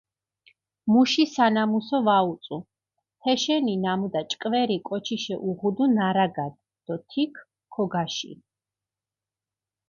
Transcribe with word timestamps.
მუში 0.91 1.23
სანამუსო 1.33 1.97
ვაუწუ, 2.07 2.57
თეშენი 3.21 3.75
ნამუდა 3.83 4.21
ჭკვერი 4.31 4.77
კოჩიშე 4.87 5.35
უღუდუ 5.49 5.85
ნარაგადჷ 5.95 6.61
დო 6.85 6.95
თიქჷ 7.09 7.41
ქოგაშინჷ. 7.73 8.41